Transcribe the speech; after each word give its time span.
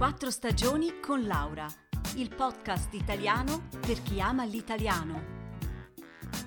Quattro 0.00 0.30
stagioni 0.30 0.98
con 0.98 1.26
Laura, 1.26 1.66
il 2.16 2.34
podcast 2.34 2.94
italiano 2.94 3.68
per 3.78 4.00
chi 4.00 4.18
ama 4.18 4.44
l'italiano. 4.44 5.22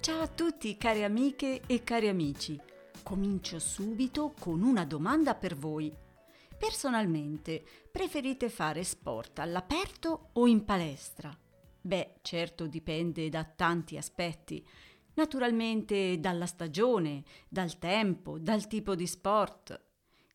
Ciao 0.00 0.20
a 0.20 0.28
tutti 0.28 0.76
cari 0.76 1.02
amiche 1.02 1.62
e 1.66 1.82
cari 1.84 2.08
amici. 2.08 2.60
Comincio 3.02 3.58
subito 3.58 4.34
con 4.38 4.62
una 4.62 4.84
domanda 4.84 5.34
per 5.34 5.56
voi. 5.56 5.90
Personalmente, 6.58 7.64
preferite 7.90 8.50
fare 8.50 8.84
sport 8.84 9.38
all'aperto 9.38 10.28
o 10.34 10.46
in 10.46 10.66
palestra? 10.66 11.34
Beh, 11.86 12.18
certo 12.22 12.66
dipende 12.66 13.28
da 13.28 13.44
tanti 13.44 13.96
aspetti. 13.96 14.66
Naturalmente 15.14 16.18
dalla 16.18 16.46
stagione, 16.46 17.22
dal 17.48 17.78
tempo, 17.78 18.40
dal 18.40 18.66
tipo 18.66 18.96
di 18.96 19.06
sport. 19.06 19.80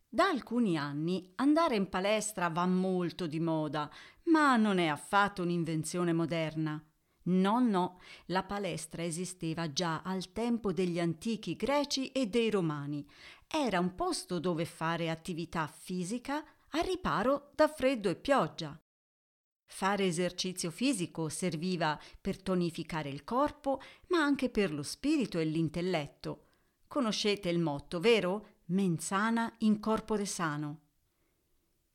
Da 0.07 0.29
alcuni 0.29 0.77
anni 0.77 1.29
andare 1.35 1.75
in 1.75 1.89
palestra 1.89 2.47
va 2.47 2.65
molto 2.65 3.27
di 3.27 3.41
moda, 3.41 3.91
ma 4.27 4.55
non 4.55 4.77
è 4.77 4.85
affatto 4.87 5.41
un'invenzione 5.41 6.13
moderna. 6.13 6.81
No, 7.23 7.59
no, 7.59 7.99
la 8.27 8.43
palestra 8.43 9.03
esisteva 9.03 9.73
già 9.73 10.03
al 10.03 10.31
tempo 10.31 10.71
degli 10.71 11.01
antichi 11.01 11.57
greci 11.57 12.13
e 12.13 12.27
dei 12.27 12.49
romani. 12.49 13.05
Era 13.45 13.77
un 13.81 13.93
posto 13.93 14.39
dove 14.39 14.63
fare 14.63 15.09
attività 15.09 15.67
fisica 15.67 16.45
a 16.69 16.79
riparo 16.79 17.51
da 17.53 17.67
freddo 17.67 18.07
e 18.07 18.15
pioggia. 18.15 18.81
Fare 19.73 20.05
esercizio 20.05 20.69
fisico 20.69 21.29
serviva 21.29 21.97
per 22.19 22.39
tonificare 22.41 23.07
il 23.07 23.23
corpo, 23.23 23.81
ma 24.09 24.19
anche 24.19 24.49
per 24.49 24.73
lo 24.73 24.83
spirito 24.83 25.39
e 25.39 25.45
l'intelletto. 25.45 26.47
Conoscete 26.87 27.47
il 27.47 27.57
motto, 27.57 28.01
vero? 28.01 28.47
Mensana 28.65 29.51
in 29.59 29.79
corpore 29.79 30.25
sano. 30.25 30.81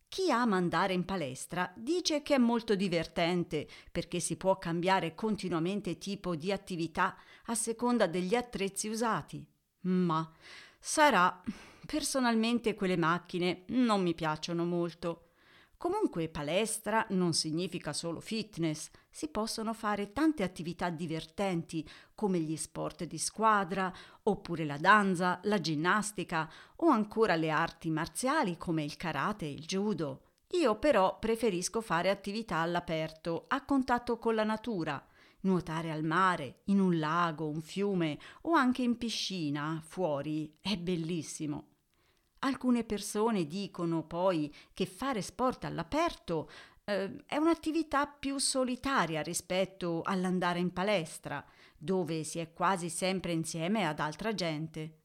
Chi 0.08 0.30
ama 0.30 0.56
andare 0.56 0.94
in 0.94 1.04
palestra 1.04 1.70
dice 1.76 2.22
che 2.22 2.36
è 2.36 2.38
molto 2.38 2.74
divertente 2.74 3.68
perché 3.92 4.20
si 4.20 4.36
può 4.36 4.56
cambiare 4.56 5.14
continuamente 5.14 5.98
tipo 5.98 6.34
di 6.34 6.50
attività 6.50 7.14
a 7.44 7.54
seconda 7.54 8.06
degli 8.06 8.34
attrezzi 8.34 8.88
usati. 8.88 9.46
Ma 9.82 10.28
sarà. 10.80 11.42
Personalmente 11.84 12.74
quelle 12.74 12.96
macchine 12.96 13.64
non 13.68 14.02
mi 14.02 14.14
piacciono 14.14 14.64
molto. 14.64 15.25
Comunque 15.78 16.30
palestra 16.30 17.04
non 17.10 17.34
significa 17.34 17.92
solo 17.92 18.20
fitness, 18.20 18.88
si 19.10 19.28
possono 19.28 19.74
fare 19.74 20.12
tante 20.12 20.42
attività 20.42 20.88
divertenti 20.88 21.86
come 22.14 22.38
gli 22.38 22.56
sport 22.56 23.04
di 23.04 23.18
squadra, 23.18 23.92
oppure 24.22 24.64
la 24.64 24.78
danza, 24.78 25.38
la 25.44 25.60
ginnastica 25.60 26.50
o 26.76 26.88
ancora 26.88 27.36
le 27.36 27.50
arti 27.50 27.90
marziali 27.90 28.56
come 28.56 28.84
il 28.84 28.96
karate 28.96 29.44
e 29.44 29.52
il 29.52 29.66
judo. 29.66 30.22
Io 30.52 30.78
però 30.78 31.18
preferisco 31.18 31.82
fare 31.82 32.08
attività 32.08 32.58
all'aperto, 32.58 33.44
a 33.48 33.62
contatto 33.64 34.18
con 34.18 34.34
la 34.34 34.44
natura, 34.44 35.04
nuotare 35.40 35.90
al 35.90 36.04
mare, 36.04 36.60
in 36.66 36.80
un 36.80 36.98
lago, 36.98 37.48
un 37.48 37.60
fiume 37.60 38.18
o 38.42 38.52
anche 38.52 38.80
in 38.82 38.96
piscina, 38.96 39.82
fuori, 39.84 40.56
è 40.60 40.76
bellissimo. 40.78 41.75
Alcune 42.46 42.84
persone 42.84 43.44
dicono 43.44 44.04
poi 44.04 44.54
che 44.72 44.86
fare 44.86 45.20
sport 45.20 45.64
all'aperto 45.64 46.48
eh, 46.84 47.24
è 47.26 47.36
un'attività 47.38 48.06
più 48.06 48.38
solitaria 48.38 49.20
rispetto 49.20 50.02
all'andare 50.04 50.60
in 50.60 50.72
palestra, 50.72 51.44
dove 51.76 52.22
si 52.22 52.38
è 52.38 52.52
quasi 52.52 52.88
sempre 52.88 53.32
insieme 53.32 53.84
ad 53.84 53.98
altra 53.98 54.32
gente. 54.32 55.00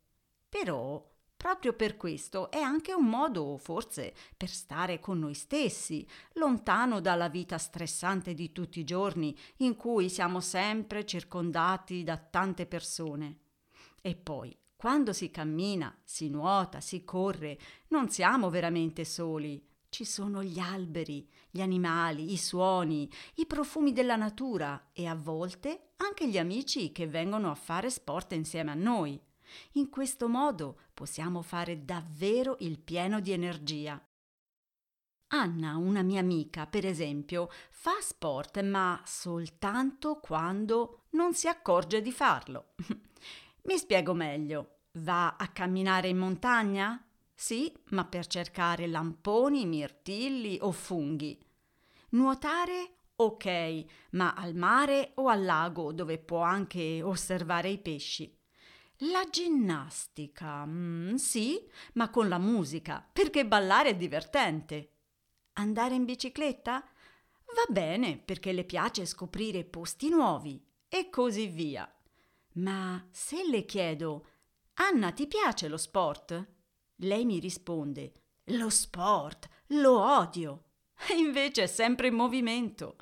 Però, 0.47 1.03
proprio 1.35 1.73
per 1.73 1.97
questo, 1.97 2.51
è 2.51 2.59
anche 2.59 2.93
un 2.93 3.05
modo, 3.05 3.57
forse, 3.57 4.13
per 4.37 4.49
stare 4.49 4.99
con 4.99 5.17
noi 5.17 5.33
stessi, 5.33 6.07
lontano 6.33 7.01
dalla 7.01 7.27
vita 7.27 7.57
stressante 7.57 8.35
di 8.35 8.51
tutti 8.51 8.79
i 8.79 8.83
giorni, 8.83 9.35
in 9.57 9.75
cui 9.75 10.09
siamo 10.09 10.41
sempre 10.41 11.07
circondati 11.07 12.03
da 12.03 12.17
tante 12.17 12.67
persone. 12.67 13.37
E 13.99 14.15
poi, 14.15 14.55
quando 14.81 15.13
si 15.13 15.29
cammina, 15.29 15.95
si 16.03 16.27
nuota, 16.27 16.81
si 16.81 17.03
corre, 17.03 17.59
non 17.89 18.09
siamo 18.09 18.49
veramente 18.49 19.05
soli. 19.05 19.63
Ci 19.87 20.03
sono 20.03 20.41
gli 20.41 20.57
alberi, 20.57 21.29
gli 21.51 21.61
animali, 21.61 22.31
i 22.31 22.37
suoni, 22.37 23.07
i 23.35 23.45
profumi 23.45 23.93
della 23.93 24.15
natura 24.15 24.89
e 24.91 25.05
a 25.05 25.13
volte 25.13 25.91
anche 25.97 26.27
gli 26.27 26.39
amici 26.39 26.91
che 26.91 27.05
vengono 27.05 27.51
a 27.51 27.53
fare 27.53 27.91
sport 27.91 28.31
insieme 28.31 28.71
a 28.71 28.73
noi. 28.73 29.21
In 29.73 29.87
questo 29.91 30.27
modo 30.27 30.79
possiamo 30.95 31.43
fare 31.43 31.85
davvero 31.85 32.55
il 32.61 32.79
pieno 32.79 33.19
di 33.19 33.33
energia. 33.33 34.03
Anna, 35.27 35.77
una 35.77 36.01
mia 36.01 36.21
amica, 36.21 36.65
per 36.65 36.87
esempio, 36.87 37.49
fa 37.69 38.01
sport 38.01 38.59
ma 38.63 38.99
soltanto 39.05 40.19
quando 40.19 41.03
non 41.11 41.35
si 41.35 41.47
accorge 41.47 42.01
di 42.01 42.11
farlo. 42.11 42.73
Mi 43.63 43.77
spiego 43.77 44.13
meglio. 44.13 44.77
Va 44.93 45.35
a 45.37 45.47
camminare 45.49 46.07
in 46.07 46.17
montagna? 46.17 47.03
Sì, 47.33 47.71
ma 47.89 48.05
per 48.05 48.27
cercare 48.27 48.87
lamponi, 48.87 49.65
mirtilli 49.65 50.57
o 50.61 50.71
funghi. 50.71 51.39
Nuotare? 52.09 52.95
Ok, 53.15 53.85
ma 54.11 54.33
al 54.33 54.55
mare 54.55 55.11
o 55.15 55.27
al 55.27 55.43
lago 55.43 55.93
dove 55.93 56.17
può 56.17 56.41
anche 56.41 57.01
osservare 57.03 57.69
i 57.69 57.77
pesci. 57.77 58.35
La 59.05 59.23
ginnastica? 59.29 60.65
Mm, 60.65 61.15
sì, 61.15 61.59
ma 61.93 62.09
con 62.09 62.27
la 62.27 62.37
musica, 62.39 63.07
perché 63.11 63.45
ballare 63.45 63.89
è 63.89 63.95
divertente. 63.95 64.93
Andare 65.53 65.95
in 65.95 66.05
bicicletta? 66.05 66.83
Va 66.83 67.65
bene, 67.71 68.17
perché 68.17 68.53
le 68.53 68.63
piace 68.63 69.05
scoprire 69.05 69.63
posti 69.65 70.09
nuovi 70.09 70.63
e 70.87 71.09
così 71.09 71.47
via. 71.47 71.91
Ma 72.53 73.05
se 73.11 73.43
le 73.47 73.65
chiedo 73.65 74.25
Anna, 74.75 75.11
ti 75.11 75.27
piace 75.27 75.67
lo 75.67 75.77
sport? 75.77 76.47
Lei 76.97 77.23
mi 77.25 77.39
risponde 77.39 78.13
Lo 78.45 78.69
sport, 78.69 79.47
lo 79.67 79.99
odio. 79.99 80.63
E 81.07 81.15
invece 81.15 81.63
è 81.63 81.67
sempre 81.67 82.07
in 82.07 82.15
movimento. 82.15 82.97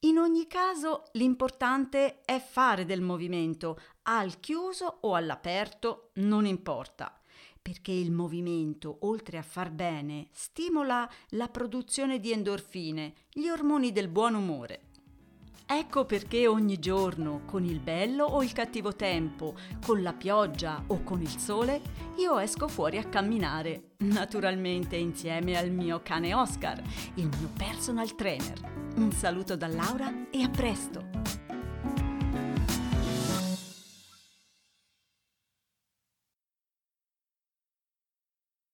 In 0.00 0.18
ogni 0.18 0.46
caso, 0.46 1.04
l'importante 1.12 2.22
è 2.22 2.40
fare 2.40 2.84
del 2.84 3.00
movimento, 3.00 3.78
al 4.02 4.40
chiuso 4.40 4.98
o 5.02 5.14
all'aperto, 5.14 6.10
non 6.14 6.44
importa, 6.46 7.16
perché 7.60 7.92
il 7.92 8.10
movimento, 8.10 8.98
oltre 9.02 9.38
a 9.38 9.42
far 9.42 9.70
bene, 9.70 10.28
stimola 10.32 11.08
la 11.30 11.48
produzione 11.48 12.18
di 12.18 12.32
endorfine, 12.32 13.14
gli 13.30 13.46
ormoni 13.46 13.92
del 13.92 14.08
buon 14.08 14.34
umore. 14.34 14.90
Ecco 15.74 16.04
perché 16.04 16.46
ogni 16.46 16.78
giorno, 16.78 17.44
con 17.46 17.64
il 17.64 17.80
bello 17.80 18.26
o 18.26 18.42
il 18.42 18.52
cattivo 18.52 18.94
tempo, 18.94 19.54
con 19.86 20.02
la 20.02 20.12
pioggia 20.12 20.84
o 20.88 21.02
con 21.02 21.22
il 21.22 21.38
sole, 21.38 21.80
io 22.18 22.38
esco 22.38 22.68
fuori 22.68 22.98
a 22.98 23.04
camminare, 23.04 23.92
naturalmente 24.00 24.96
insieme 24.96 25.56
al 25.56 25.70
mio 25.70 26.02
cane 26.02 26.34
Oscar, 26.34 26.78
il 27.14 27.24
mio 27.24 27.48
personal 27.56 28.14
trainer. 28.14 28.60
Un 28.96 29.12
saluto 29.12 29.56
da 29.56 29.68
Laura 29.68 30.12
e 30.30 30.42
a 30.42 30.50
presto! 30.50 31.21